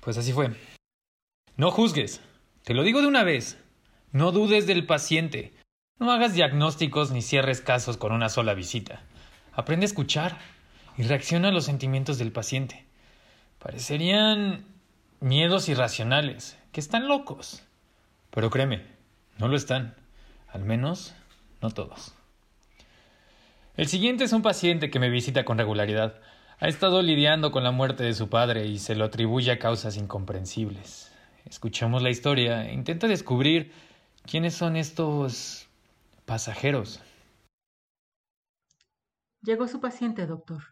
[0.00, 0.54] Pues así fue.
[1.56, 2.20] No juzgues.
[2.64, 3.58] Te lo digo de una vez.
[4.12, 5.52] No dudes del paciente.
[5.98, 9.02] No hagas diagnósticos ni cierres casos con una sola visita.
[9.52, 10.38] Aprende a escuchar
[10.96, 12.84] y reacciona a los sentimientos del paciente.
[13.58, 14.64] Parecerían
[15.20, 17.62] miedos irracionales, que están locos.
[18.30, 18.86] Pero créeme,
[19.38, 19.96] no lo están.
[20.48, 21.14] Al menos,
[21.60, 22.14] no todos.
[23.76, 26.20] El siguiente es un paciente que me visita con regularidad.
[26.60, 29.96] Ha estado lidiando con la muerte de su padre y se lo atribuye a causas
[29.96, 31.12] incomprensibles.
[31.44, 33.70] Escuchemos la historia e intenta descubrir
[34.28, 35.68] quiénes son estos
[36.26, 37.00] pasajeros.
[39.40, 40.64] Llegó su paciente, doctor.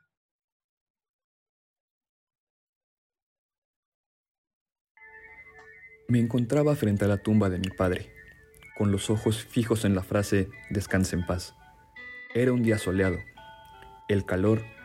[6.08, 8.12] Me encontraba frente a la tumba de mi padre,
[8.76, 11.54] con los ojos fijos en la frase Descanse en paz.
[12.34, 13.18] Era un día soleado.
[14.08, 14.75] El calor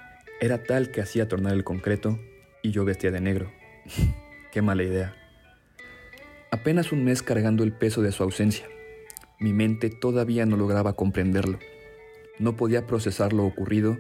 [0.42, 2.20] era tal que hacía tornar el concreto
[2.64, 3.52] y yo vestía de negro.
[4.52, 5.16] Qué mala idea.
[6.50, 8.66] Apenas un mes cargando el peso de su ausencia.
[9.40, 11.60] Mi mente todavía no lograba comprenderlo.
[12.40, 14.00] No podía procesar lo ocurrido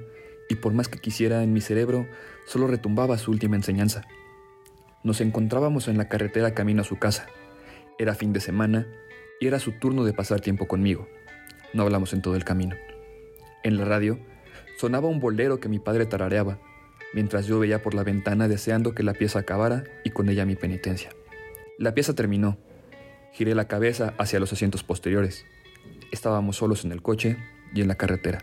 [0.49, 2.07] y por más que quisiera en mi cerebro,
[2.47, 4.07] solo retumbaba su última enseñanza.
[5.03, 7.27] Nos encontrábamos en la carretera camino a su casa.
[7.99, 8.87] Era fin de semana
[9.39, 11.07] y era su turno de pasar tiempo conmigo.
[11.71, 12.75] No hablamos en todo el camino.
[13.63, 14.19] En la radio
[14.81, 16.57] sonaba un bolero que mi padre tarareaba,
[17.13, 20.55] mientras yo veía por la ventana deseando que la pieza acabara y con ella mi
[20.55, 21.11] penitencia.
[21.77, 22.57] La pieza terminó.
[23.31, 25.45] Giré la cabeza hacia los asientos posteriores.
[26.11, 27.37] Estábamos solos en el coche
[27.75, 28.39] y en la carretera.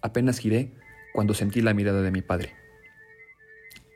[0.00, 0.70] Apenas giré
[1.12, 2.54] cuando sentí la mirada de mi padre.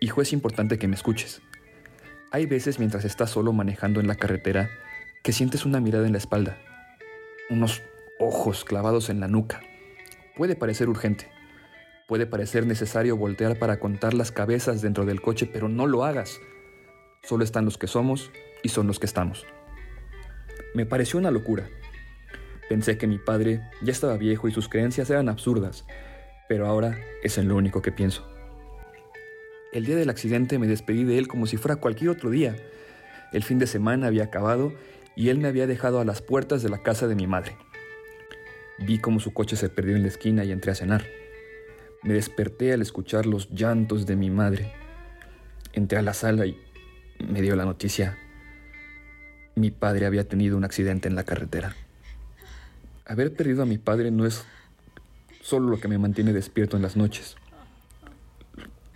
[0.00, 1.42] Hijo, es importante que me escuches.
[2.32, 4.68] Hay veces mientras estás solo manejando en la carretera
[5.22, 6.58] que sientes una mirada en la espalda,
[7.50, 7.82] unos
[8.18, 9.60] ojos clavados en la nuca.
[10.36, 11.31] Puede parecer urgente,
[12.12, 16.42] puede parecer necesario voltear para contar las cabezas dentro del coche, pero no lo hagas.
[17.22, 18.30] Solo están los que somos
[18.62, 19.46] y son los que estamos.
[20.74, 21.70] Me pareció una locura.
[22.68, 25.86] Pensé que mi padre ya estaba viejo y sus creencias eran absurdas,
[26.50, 28.30] pero ahora es en lo único que pienso.
[29.72, 32.56] El día del accidente me despedí de él como si fuera cualquier otro día.
[33.32, 34.74] El fin de semana había acabado
[35.16, 37.56] y él me había dejado a las puertas de la casa de mi madre.
[38.80, 41.21] Vi cómo su coche se perdió en la esquina y entré a cenar.
[42.02, 44.72] Me desperté al escuchar los llantos de mi madre.
[45.72, 46.58] Entré a la sala y
[47.20, 48.18] me dio la noticia.
[49.54, 51.76] Mi padre había tenido un accidente en la carretera.
[53.06, 54.44] Haber perdido a mi padre no es
[55.42, 57.36] solo lo que me mantiene despierto en las noches.